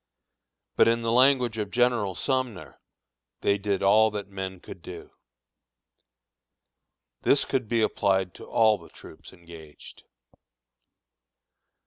But 0.77 0.87
in 0.87 1.03
the 1.03 1.11
language 1.11 1.59
of 1.59 1.69
General 1.69 2.15
Sumner, 2.15 2.79
"they 3.41 3.59
did 3.59 3.83
all 3.83 4.09
that 4.09 4.27
men 4.27 4.59
could 4.59 4.81
do." 4.81 5.11
This 7.21 7.45
could 7.45 7.67
be 7.69 7.83
applied 7.83 8.33
to 8.33 8.45
all 8.47 8.79
the 8.79 8.89
troops 8.89 9.31
engaged. 9.31 10.01